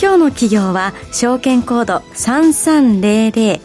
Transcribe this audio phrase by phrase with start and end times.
[0.00, 3.60] 今日の企業は証券コード3300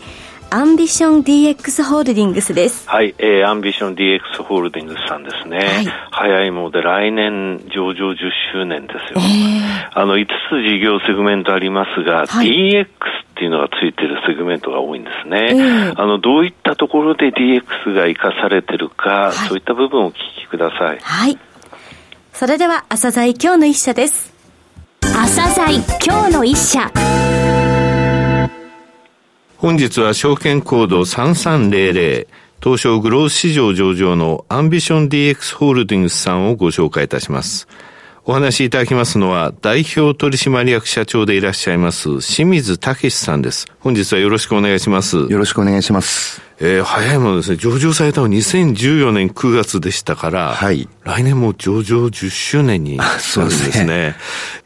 [0.50, 2.90] アンビション DX ホールディングスです。
[2.90, 5.60] はい、えー、アンビション DX ホールディングスさんですね。
[5.60, 8.18] はい、早いもので来年上場10
[8.52, 9.22] 周年ですよ。
[9.22, 12.88] えー、あの、5つ事業セグメントありますが、はい、DX っ
[13.36, 15.52] ていうのがついてるセグメントが多いんですね。
[15.52, 20.99] えー、あの、どういったところで DX が活かされてるか、はい、そういった部分をお聞きください。
[21.02, 21.38] はい。
[22.34, 24.35] それでは、朝鮮今日の一社です。
[25.14, 26.91] 朝鮮今日の一社。
[29.57, 32.27] 本日は証券コード3300
[32.63, 37.68] 東証グロース市場上場のアンビション DX ホールディングスさんをご紹介いたします。
[38.27, 43.68] お話しいただきますのは、代表取締役社長でいらっしゃいます、清水武さんです。
[43.80, 45.18] 本日はよろしくお願いします。
[45.18, 46.41] よろしくお願いします。
[46.60, 50.90] えー、早いものですね、上場されたのは2014年9月でしたから、はい。
[51.04, 53.46] 来年も上場10周年になるんですね。
[53.48, 54.15] すね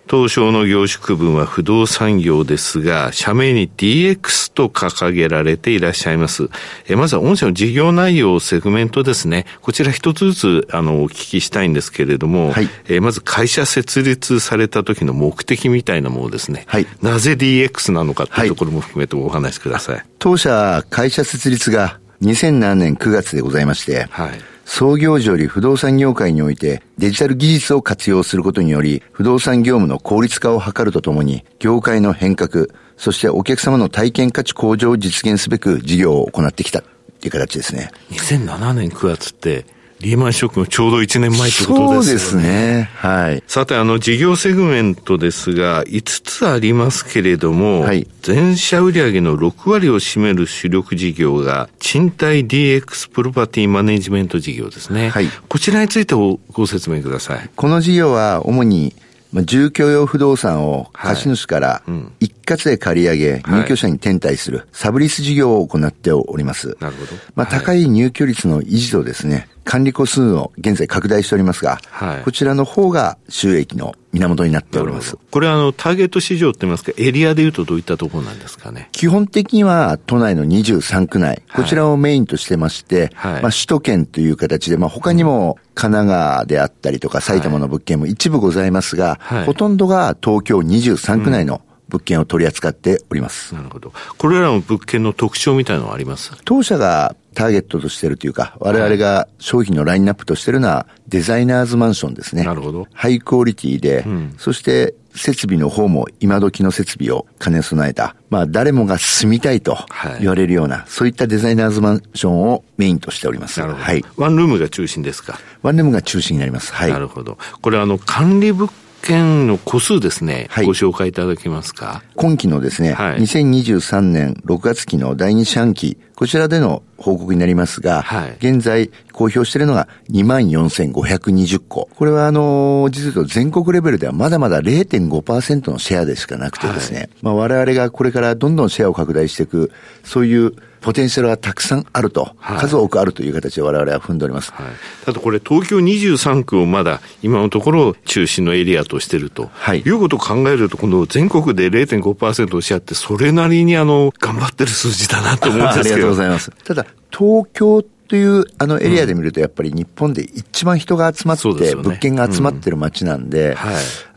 [0.09, 6.49] 東証の業種区分は不動産業ですが、社名に DX と掲げられていらっしゃいます。
[6.87, 9.45] えまずは御社の事業内容、セグメントですね。
[9.61, 16.63] こちら一つずつ、あの、お聞きしたいんですけれども、はい、えまず会社設立された時の目的みたいなものですね。
[16.65, 19.95] はい、なぜ DX なのかというところも含めてお話しください。
[19.97, 24.41] はい、当社、会社設立が2007年9月でございまして、はい
[24.71, 36.83] 創業時より不動産業界においてデジタル技術を活用することにより不動産業務の効率化を図るとともに業界の変革、そしてお客様の体験価値向上を実現すべく事業を行ってきたっ
[37.19, 37.89] ていう形ですね。
[38.11, 39.65] 2007年9月って
[40.01, 42.01] リーマンショックのちょうど1年前ってことですよね。
[42.01, 42.89] そうですね。
[42.95, 43.43] はい。
[43.47, 55.09] さて、あの、事業セグメントですが、5つありますけれども、はい、全社売上の6割を占める主力事業が、賃貸 DX プロパティマネジメント事業ですね。
[55.09, 55.27] はい。
[55.49, 57.49] こちらについてご説明ください。
[57.55, 58.95] この事業は、主に、
[59.33, 61.83] まあ、住居用不動産を貸主から
[62.19, 66.77] 一括で借り上げ、入居者に転貸するサブリス事業を行っております。
[66.79, 67.11] なるほど。
[67.35, 75.15] まあ、高い入居率の維持とですね、管理個数を現在拡大しておりますが、はい、こちらの方が収益の源になっております。
[75.29, 78.89] これはあの、ターゲット市場って言いますか、エリアでいうとどういったところなんですかね？
[78.93, 93.53] 基本的には都内の23区内、こちらをメインとしてまして、はい、まあ首都圏という形で、まあ他にも神奈川であったりとか埼玉の物件も一部ございますが、はい、ほとんどが東京23区内の、物件を取り扱っております。
[93.55, 93.91] なるほど。
[94.17, 96.31] これらの物件の特徴みたいなのはあります？
[96.45, 102.43] 当社がターゲットとしているというか、我々が商品のラインナップとしているのは、デザイナーズマンションですね。
[102.43, 102.87] なるほど。
[102.93, 109.77] ハイクオリティで、うん、そして設備の方も今時の設備を兼ね備えた、まあ誰もが住みたいと
[110.19, 113.59] 言われるような、はい、そういったデザイナーズマンションをメインとしております。
[113.59, 113.83] なるほど。
[113.83, 114.03] はい。
[114.17, 115.39] ワンルームが中心ですか？
[115.61, 116.73] ワンルームが中心になります。
[116.73, 116.91] はい。
[116.91, 117.37] なるほど。
[117.61, 122.03] これあの、管理物件の個数ですね、はい、ご紹介いただけますか？
[122.15, 131.89] 今期のですね、はい、2023年6月期の第2四半期、こちらでの報告になりますが、はい、現在公表しているのが24,520個。
[131.95, 139.71] これはあの、実は全国レベルではまだまだ0.5%のシェアでしかなくてですね、はい、まあ我々がこれからどんどんシェアを拡大していく、
[140.03, 144.51] そういうポテンシャルがたくさんあると、はい、数多くあるという形で我々は踏んでおります。
[144.53, 144.65] はい、
[145.05, 155.95] ただこれ東京23区をまだ今のところ中心のエリアとしてると、はい、いうことを考えると、この全国で0.5%をシェアってそれなりにあの、頑張ってる数字だなと思うんですけど。
[155.95, 156.51] ありがとうございます。
[156.63, 163.55] ただ、東京というあのエリアで見ると、やっぱり日本で一番人が集まって、物件が集まってる街なんで、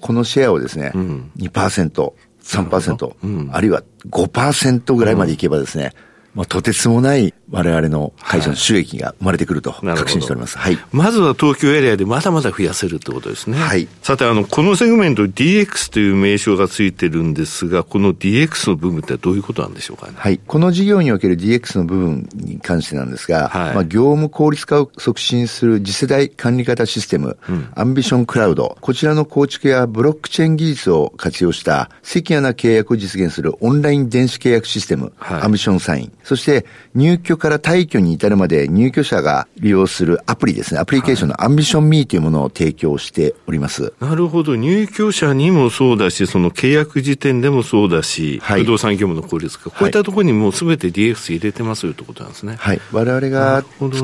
[0.01, 2.13] このシェアをですね、2%、
[2.43, 5.93] 3%、あるいは5%ぐらいまでいけばですね、
[6.35, 10.57] まあ、とてつもない我々の会社の収益が生まれてくると確信しております。
[10.57, 10.79] はい。
[10.91, 13.59] まずは東京エリアでまだまだ増やせるってことですね。
[13.59, 13.87] はい。
[14.03, 20.15] さて、あの、このセグメント DX という名称がついてるんですが、この DX の部分ってどういうことなんでしょうかね？
[20.17, 20.39] はい。
[20.39, 43.93] この事業における DX の部分に関してなんですが、はい、まあ、業務効率化を促進する次世代管理型システム、うん、アンビションクラウド、こちらの構築やブロックチェーン技術を活用したセキュアな契約を実現するオンライン電子契約システム、はい、アンビションサイン、そして入居から退去に至るまで入居者が利用するアプリですね、アプリケーションのアンビションミーというものを提供しております。
[44.01, 44.57] なるほど。
[44.57, 52.57] 入居者にもそうだし、その契約時点でもそうだし、はい、不動産業務の効率化、こういったところにもうすべて DX 入れてますよってことなんですね。
[52.59, 52.81] はい。
[52.93, 53.99] 我々が作っ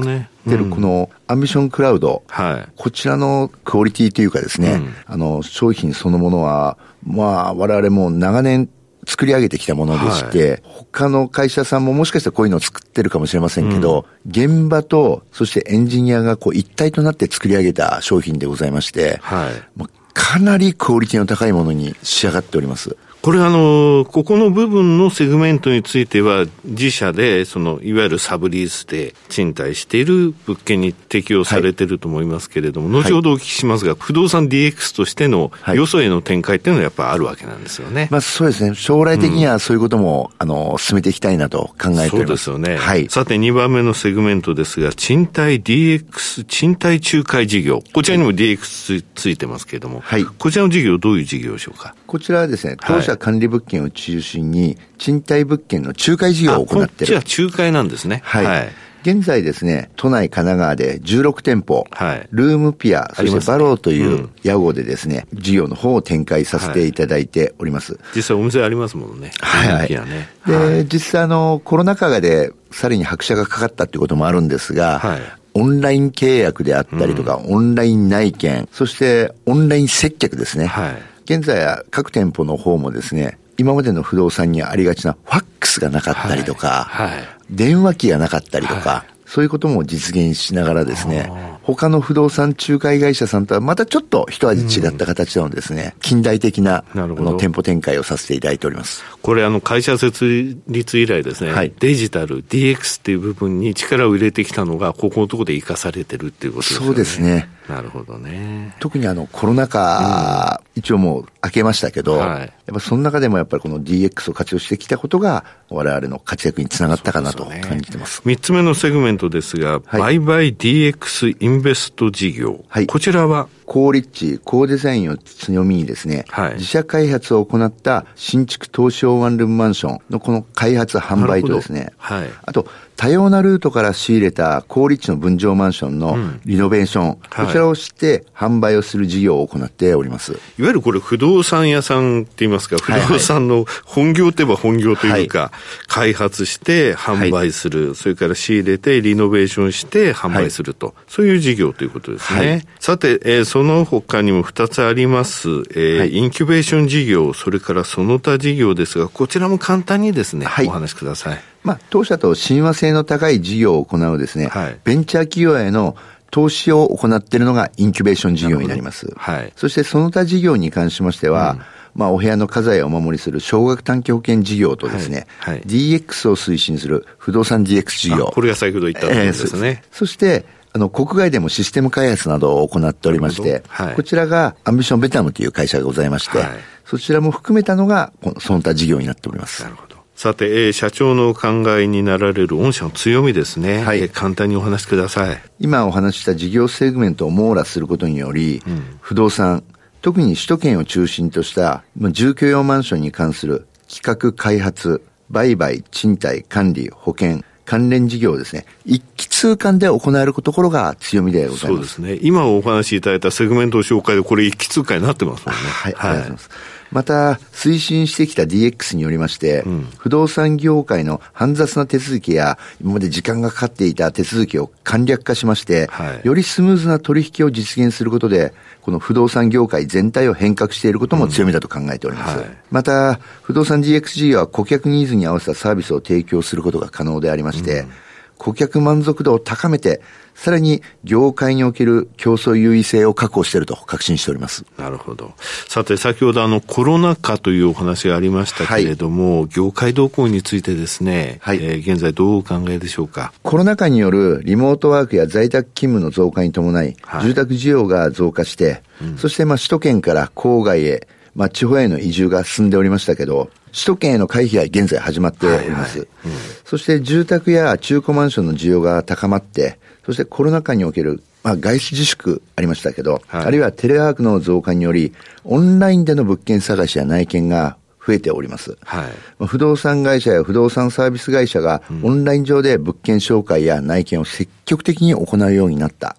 [0.51, 8.69] てるこのアンビションクラウド、はい、こちらのクオリティというかですね、うん、あの、商品そのものは、まあ、我々も長年
[9.09, 10.63] 作り上げてきたものでして、はい、
[10.93, 19.83] 他の会社さんももしかしたらこういうのを作ってるかもしれませんけど、うん、現場と、そしてエンジニアがこう一体となって作り上げた商品でございまして、はい、
[20.13, 22.99] かなりクオリティの高いものに仕上がっております。
[23.29, 38.09] これあの、ここの部分のセグメントについては、自社で、その、いわゆるサブリースで賃貸している物件に適用されていると思いますけれども、はい、後ほどお聞きしますが、不動産 DX としてのよそへの展開っていうのはやっぱあるわけなんですよね。
[38.11, 38.75] まあそうですね。
[38.75, 42.11] 将来的にはそういうことも、うん、あの、進めていきたいなと考えております。
[42.15, 42.77] そうですよね。
[42.79, 43.11] はい。
[43.11, 47.83] さて2番目のセグメントですが、賃貸 DX、賃貸仲介事業。
[47.93, 50.25] こちらにも DX ついてますけれども、はい。
[50.25, 51.95] こちらの事業どういう事業でしょうか？
[52.09, 57.15] こちらはですね、当社管理物件を中心に、賃貸物件の仲介事業を行っている。
[57.17, 58.23] こっちは仲介なんですね。
[58.25, 58.45] はい。
[58.47, 58.69] はい、
[59.03, 67.93] 現在ですね、都内、神奈川で16店舗、はい、ルームピア、そしてバローという屋号でですね、うん、事業の方を展開させていただいております。
[67.93, 69.31] はい、実際お店ありますもんね。
[69.43, 70.29] はい、ね。
[70.47, 75.21] で、はい、実際あの、コロナ禍でさらに拍車がかかったってこともあるんですが、はい、
[75.53, 80.67] オンライン契約であったりとか、うん、オンライン内見、そしてオンライン接客ですね。
[80.67, 87.07] はい、現在は各店舗の方もですね、今までの不動産にありがちなファックスがなかったりとか、はい。
[87.09, 89.13] はい、電話機がなかったりとか、はい。
[89.27, 91.31] そういうことも実現しながらですね、
[91.75, 99.05] 他の不動産仲介会社さんとはまたちょっと一味違った形のですね、うん、近代的なの店舗展開をさせていただいております。
[99.21, 106.87] これあの会社設立以来ですね、はい、デジタル、DX っていう部分に力を入れてきたのが、ここのところで生かされてるっていうことですね。
[106.87, 107.49] そうですね。
[107.69, 108.75] なるほどね。
[108.81, 118.23] 特にあのコロナ禍、うん、一応もう明けましたけど、はい、やっぱその中でもやっぱりこの DX を活用してきたことが、我々の活躍につながったかなと感じてます。
[118.25, 122.65] 三、ね、つ目のセグメントですが、はい、売買 DX インベスト事業。
[122.69, 132.67] はい、こちらは高立地、高デザインを強みにですね、はい、自社開発を行った新築投資用ワンルームマンションのこの開発販売とですね、はい、あと
[132.99, 140.33] 多様なルートから仕入れた高立地の分譲マンションのリノベーション、うん、こちらをして販売をする事業を行っております。
[140.33, 145.87] いわゆるこれ不動産屋さんって言いますか、不動産の本業といえば本業というか、はい。
[145.87, 152.65] 開発して販売する、はい、それから仕入れてリノベーションして販売すると、そういう事業ということですね。
[152.81, 161.39] さて、えー、その他にも2つあります、えーインキュベーション事業、それからその他事業ですが、こちらも簡単にですね、お話しください。
[161.65, 165.97] まあ、当社と親和性の高い事業を行うですね、はい、ベンチャー企業への
[166.31, 169.13] 投資を行っているのがインキュベーション事業になります。
[169.17, 171.63] はい、そしてその他事業に関しましては、うん、
[171.97, 178.27] まあ、お部屋の家財をお守りする少額短期保険事業とですね、はいはい、DX を推進する不動産 DX 事業。
[178.27, 179.83] これが先ほど言ったところですね。
[179.83, 180.47] えー、そして、
[180.79, 186.49] あの、国外でもシステム開発などを行っておりまして、はい、こちらがアンビションベトナムという会社がございまして、はい、
[186.85, 189.65] そちらも含めたのが、その他事業になっております。
[189.65, 189.97] なるほど。
[190.15, 191.49] さて、えー、社長の考
[191.79, 193.85] えになられる御社の強みですね。
[193.85, 195.43] はい、えー、簡単にお話しください。
[195.59, 199.65] 今お話しした事業セグメントを網羅することにより、うん、不動産、
[200.01, 211.93] 特に首都圏を中心とした住居用マンションに関する企画開発、売買、賃貸、管理、保険、関連事業をですね、一気通貫で行えるところが強みでございます。
[211.93, 212.19] そうですね。
[212.23, 215.61] 今お話しいただいたセグメント紹介でこれ一気通貫になってますもんね。
[215.61, 216.88] はい、はい、ありがとうございます。
[216.91, 232.39] また、推進してきた DX によりまして、うん、不動産業界の煩雑な手続きや、今まで時間がかかっていた手続きを簡略化しまして、はい、よりスムーズな取引を実現することで、この不動産業界全体を変革していることも強みだと考えております。
[232.39, 237.93] うんはい、また、不動産 DX 事業は顧客ニーズに合わせたサービスを提供することが可能でありまして、うん
[238.39, 240.01] 顧客満足度を高めて、
[240.35, 244.65] さらに業界における競争優位性を確保していると確信しております。
[244.79, 245.33] なるほど。
[245.67, 253.33] さて、先ほどあのコロナ禍というお話がありましたけれども、はい、業界動向についてですね、はい、えー、現在どうお考えでしょうか？
[253.43, 265.99] コロナ禍によるリモートワークや在宅勤務の増加に伴い、はい、住宅需要が増加して、うん、そしてまあ首都圏から郊外へ、まあ地方への移住が進んでおりましたけど、首都圏への回避は現在始まっております。
[265.99, 275.13] はいはいうん、そして住宅や中古マンションの需要が高まって、そしてコロナ禍における、まあ、外出自粛ありましたけど、はい、あるいはテレワークの増加により、
[275.45, 278.79] オンラインでの物件探しや内見が増えております。
[278.85, 286.17] はい、不動産会社や不動産サービス会社がオンライン上で物件紹介や内見を積極的に行うようになった。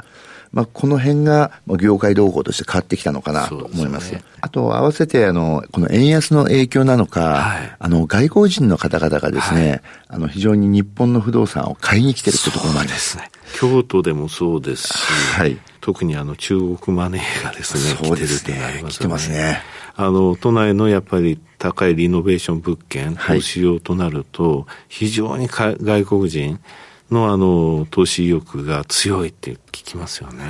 [0.51, 4.07] まあ、この辺が業界動向として変わってきたのかなと思います。
[4.07, 13.17] すね、あと、合わせて、あの、この円安の影響なのか、はい、あの、外国人の方々がですね、はい、あの、非常に日本の不動産を買いに来てるってところもあります。
[13.17, 13.29] ね。
[13.55, 14.93] 京都でもそうですし、
[15.37, 19.61] はい、特にあの、中国マネーがですね、そうですね、来てますね。
[19.95, 26.59] あの、都内のやっぱり高いリノベーション物件、投資用となると、非常に外国人、
[27.11, 30.45] のあの投資意欲が強いって聞きますよね。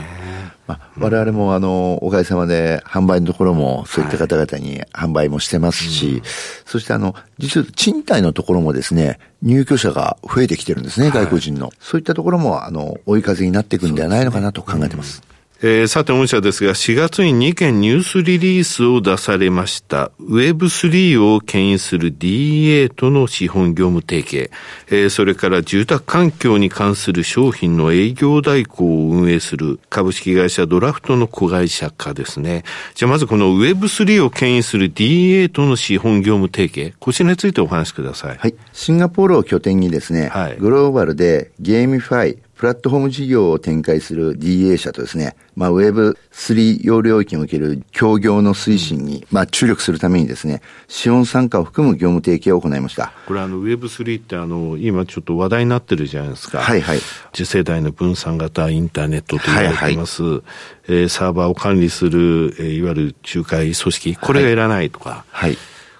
[0.67, 6.21] まあ、我々もあのおかげさまで販売のところもそういった方々に販売もしてますし、はいうん、
[6.65, 11.67] そしてあの実は賃貸のところもですね入居者が増えてきてるんですね、外国人の。
[11.67, 15.23] はい、そういったところもあの追い風になっていくんではないのかなと考えてます。
[15.61, 24.51] えー、さて、御社ですが、4月に2件ニュースリリースを出されました、Web3 を牽引する DA との資本業務提携、
[24.87, 32.63] えー、それから住宅環境に関する商品の営業代行を運営する株式会社ドラフトの子会社化ですね。
[32.95, 38.37] じゃあ、まずこの Web3 を牽引する DA との資本業務提携、こちらについてお話しください。
[38.37, 38.55] はい。
[38.71, 53.13] シンガポールを拠点にですね、はい、グローバルで GameFi、プラットフォーム事業を展開する DA 社とですね、まあ、Web3 要領域における協業の推進に、まあ、注力するためにですね、資本参加を含む業務提携を行いました。
[53.27, 56.59] これあの Web3 ってあの、今ちょっと話題になってるじゃないですか。
[56.59, 56.99] はいはい。
[57.31, 60.21] 次世代の分散型インターネットと言われています。
[60.21, 60.41] はいはい、
[60.89, 65.23] えー、サーバーを管理する、えー、いわゆる仲介組織、これがいらないとか。
[65.31, 65.57] はい、はい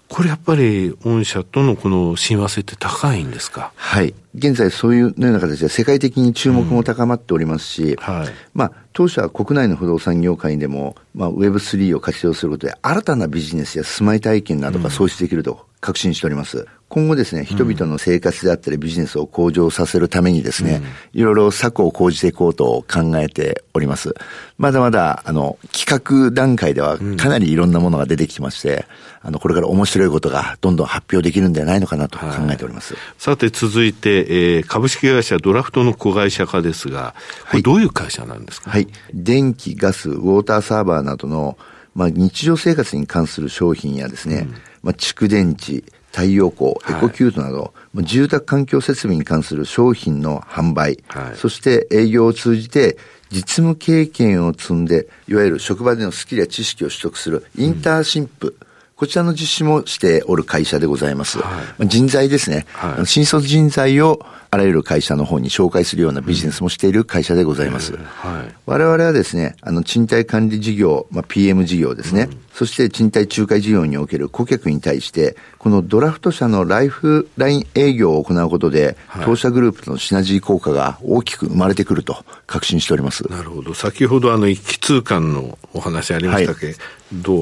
[0.10, 3.72] これやっぱり御社とのこの親和性って高いんですか？
[3.76, 4.14] はい。
[4.36, 16.68] 現在そういうような形で世界的に注目も高まっておりますし、うんはい、まあ、当社は国内の不動産業界でも、まあ、Web3 を活用することで新たなビジネスや住まい体験などが創出できると確信しております。
[16.90, 20.82] 今後ですね、人々の生活であったりビジネスを向上させるためにですね、
[21.14, 24.16] うん、いろいろ策を講じていこうと考えております。
[24.58, 28.88] まだまだ、あの、企画段階ではかなりいろんなものが出てきてまして、
[29.24, 32.96] うん、あの、これから面白いことがどんどん発表できるんではないのかなと考えております。
[32.96, 37.14] はい、さて続いて、えー、株式会社ドラフトの子会社化ですが、
[37.52, 38.94] これどういう会社なんですか、はい、はい。
[39.14, 41.56] 電気、ガス、ウォーターサーバーなどの、
[41.94, 52.98] まあ、日常生活に関する商品やですね、うん、まあ、蓄電池、太陽光、エコキュートなど、はい、住宅環境設備に関する商品の販売、はい、そして営業を通じて
[53.32, 58.69] 実務経験を積んで、いわゆる職場でのスキルや知識を取得するインターシンプ、うん
[59.00, 61.40] こちらの実施もしておる会社でございます。
[61.40, 67.94] はい、人材ですね、はい、新卒人材をあらゆる会社の方に紹介するようなビジネスもしている会社でございます。
[67.94, 83.24] うんはい、我々はですね、あの、賃貸管理事業、まあ、PM 事業ですね、うん、そして賃貸仲介事業における顧客に対して、このドラフト社のライフライン営業を行うことで、はい、当社グループとのシナジー効果が大きく生まれてくると確信しております。
[83.32, 83.74] なるほど。
[83.74, 86.62] 先ほどあの、一気通貫のお話ありましたけ？
[86.62, 86.78] ど、はい、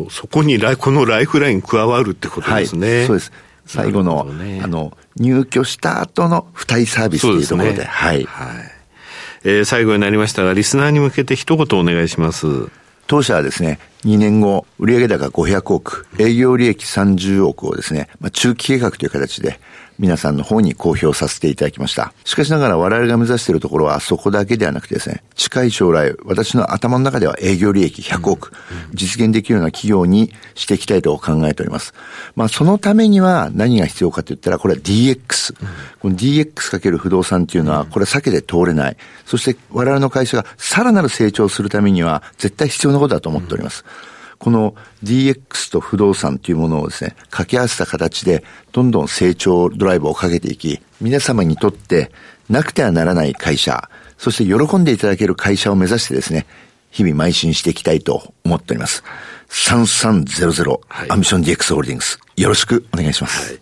[0.10, 3.06] そこにこのライフライン加わるってことですね。
[3.06, 3.32] そうです。
[3.66, 8.24] 最後の、ね、あの、入居した後の付帯サービスというところで、でね、はい。
[8.24, 8.72] はい。
[9.44, 12.48] えー、最後になりましたが、リスナーに向けて一言お願いします。
[13.08, 19.60] 当社はですね、2年後、売上高500億、営業利益30億をですね、まあ、中期計画という形で、
[20.00, 22.14] 皆さんの方に公表させていただきました。
[22.24, 28.52] しかしながら我々が目指しているところはそこだけではなくてですね、近い将来、私の頭の中では営業利益100億、
[28.94, 31.94] 実現できるような企業にしていきたいと考えております。
[32.36, 35.56] まあそのためには何が必要かと言ったら、これは DX。
[36.00, 38.98] この DX× 不動産っていうのは、これは避けて通れない。
[39.26, 43.84] そして我々の会社がさらなる成長するためには絶対必要なことだと思っております。
[44.12, 52.12] うんこの DX と不動産というものをですね、掛け合わせた形で、どんどん成長ドライブをかけていき、皆様にとって
[52.50, 56.46] なくてはならない会社、そして喜んでいただける会社を目指してですね、
[56.92, 59.04] 日々邁進していきたいと思っております。
[59.50, 62.20] 3300、はい、アンビション DX ホールディングス。
[62.36, 63.54] よろしくお願いします。
[63.54, 63.60] はい、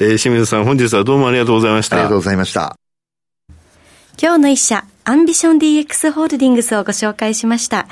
[0.00, 1.96] えー、清水さん、本日はどうもありがとうございました。
[1.96, 2.76] ありがとうございました。
[4.20, 7.86] 今日の一社、アンビション DX ホールディングスをご紹介しました。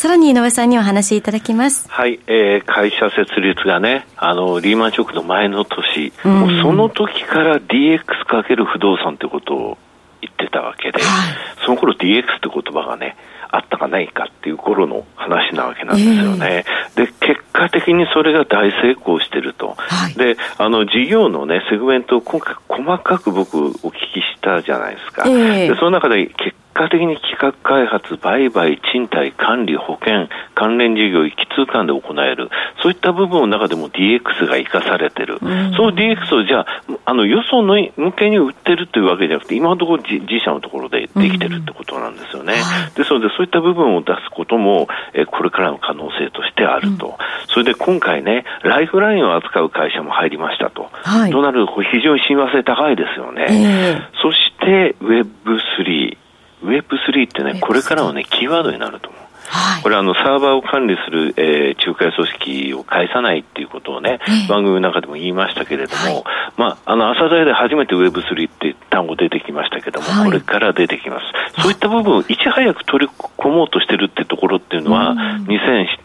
[0.00, 1.86] さらに井上さんにお話しいただきます。
[1.90, 9.78] はい、えー、会社設立がね、あの、リーマンショックの前の年、うん、もうその時から DX かける不動産ってことを
[10.22, 13.14] 言ってたわけで、はい、その頃 DX って言葉がね、
[13.50, 16.64] あったかないかっていう頃の話なわけなんですよね。
[16.96, 19.74] えー、で、結果的にそれが大成功してると。
[19.76, 25.24] はい、で、あの、事業のね、セグメントを今回細かく僕お聞きしたじゃないですか。
[25.26, 32.50] えー、でその中で結果的に企画開発、売買、賃貸、管理、保険、関連事業を一気通貫で行える、
[32.82, 36.66] そういった部分の中でも DX が生かされてる、うん、その DX をじゃあ、
[37.04, 42.54] あのよその向けに売ってるというわけじゃなくて、今のところ自社のところでできてるってことなんですよね。
[42.88, 47.14] うん、ですので、そういった部分を出すことも、えこれからの可能性としてあると、うん、
[47.48, 53.46] それで今回ね、ライフラインを扱う会社も入りましたと、はい、となると、非常に親和性高いですよね。
[53.48, 56.16] えー、そして Web3、
[56.62, 59.29] Web3 ってね、これからのね、キーワードになると思う。
[59.50, 66.24] はい、これあのサーバーを管理する、えー、仲介組織を介さないっていうことをね、えー、番組の中でも言いましたけれども、はい、
[66.56, 71.62] まあ、あの、朝材で初めて Web3 って単語出てきましたけども、はい、これから出てきます。
[71.62, 75.14] そういった部分をいち早く取り込もうとしてるってところっていうのは、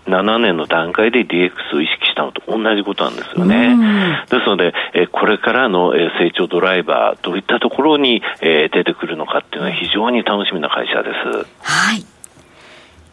[0.08, 4.26] 2007年の段階で DX を意識したのと同じことなんですよね。
[4.30, 11.48] ですので、えー、これからの、えー、成長ドライバー、どういったところに、えー、出てくるのかっていうのは非常に楽しみな会社です。
[11.62, 12.15] はい。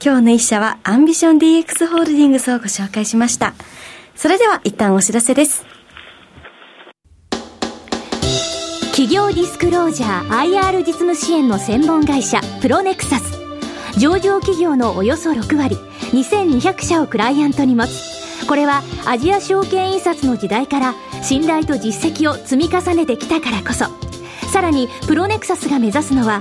[0.05, 3.55] 今日の一社はアンビション DX ホールディングスをご紹介しました。
[4.17, 5.65] それでは一旦お知らせです。
[8.91, 13.39] 企業ディスクロージャー IR 実務支援の専門会社プロネクサス。
[13.97, 15.77] 上場企業のおよそ6割、
[16.11, 18.47] 2200社をクライアントに持つ。
[18.49, 23.87] これはアジア証券印刷の時代から信頼と実績を積み重ねてきたからこそ。
[24.53, 26.41] さらにプロネクサスが目指すのは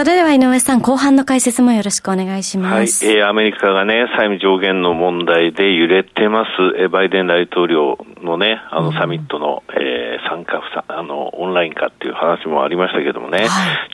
[0.00, 3.04] それでは井上さん、後半の解説もよろしくお願いします。
[3.04, 6.50] はい、えー、アメリカがね、債務上限の問題で揺れてます。
[6.78, 13.48] えー、バイデン大統領のね、あのサミットの、うん、えー、参加不参、あの、オンライン化っていう話もありましたけどもね、はい、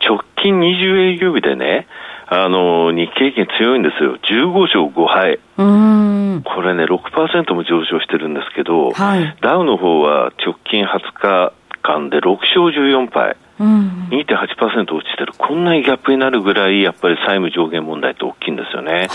[0.07, 1.89] 直近20営業日でね、
[2.29, 4.17] あの、日経平均強いんですよ。
[4.19, 5.41] 15勝5敗。
[5.57, 13.37] これね、6%も上昇してるんですけど、はい、ダウの方は直近20日間で6勝14敗。
[13.59, 19.09] うん、2.8%落ちてる、こんなにギャップになるぐらい、やっぱり債務上限問題って大きいんですよね。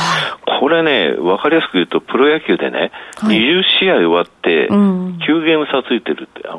[0.59, 6.55] これね、わかりやすく言うと、プロ野球でね、はい、20試合終わって、9ゲーム差ついてるって、あ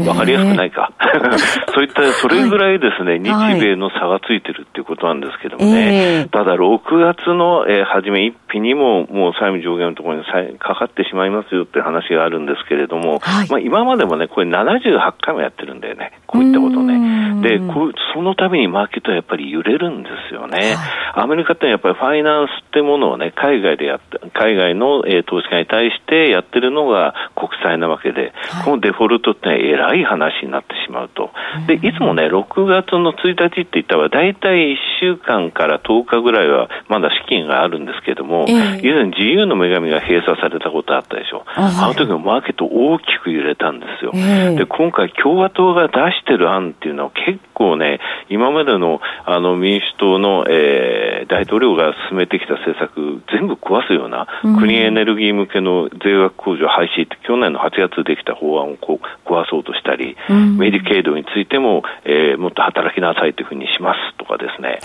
[0.08, 0.92] わかりやすくないか。
[1.74, 6.28] そういった、それぐらいですね、はい、日米の差がついてるっていうことなんですけどもね。
[6.30, 10.24] ただ、6月の、えー、初め1日にも、もう債務上限のところに
[10.58, 16.12] かかってしまいますよって話があるんですけれども、はい、まあ今までもね、これ78回もやってるんだよね。
[16.26, 17.29] こういったことね。
[17.42, 20.74] で、こうそのためにマーケットはやっぱり揺れるんですよね。
[20.74, 24.00] はい、アメリカってやっぱりファイナンスってものをね、海外でや
[24.34, 28.32] 海外の、えー、投資家に対してやってるのが国債なわけで、
[28.64, 31.30] このデフォルトってえらい話になってしまうと。
[31.66, 41.44] で、いつもね、6月の1日って言ったら、大体1週間から10日ぐらいはまだ資金があるんですけども、えー、以前自由の女神が閉鎖されたことあったでしょ。
[41.54, 44.12] ああの時のマーケット大きく揺れたんですよ。
[44.14, 54.26] えー、で、今回共和党が出してる案っていうのは結構ね、今までのあの民主党の、えー、大統領が進めてきた政策全部壊すような、
[54.58, 64.80] クリーンエネルギー向けの税額控除廃止って去年の8月できた法案をこう壊そうとしたり、うん、メディケイドについても、えー、もっと働きなさいというふうにしますとかですね、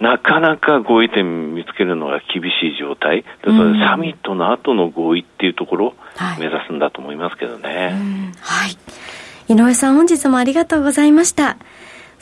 [0.00, 5.94] なかなか合意点見つけるのが厳しい状態、でそれサミットの後の合意っていうところ、
[6.38, 7.94] 目指すんだと思いますけどね。
[8.40, 8.76] はい。
[9.48, 11.56] 井上さん、本日もありがとうございました。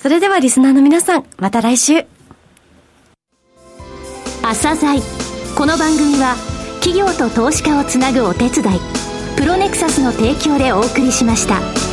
[0.06, 2.06] それではリスナーの皆さん、また来週。
[4.40, 5.00] 朝鮮
[5.58, 6.36] この番組は
[6.80, 8.80] 企業と投資家をつなぐお手伝い
[9.36, 11.85] プロネクサスの提供でお送りしました。